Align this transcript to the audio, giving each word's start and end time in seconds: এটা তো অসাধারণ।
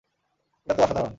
এটা 0.67 0.73
তো 0.77 0.81
অসাধারণ। 0.83 1.09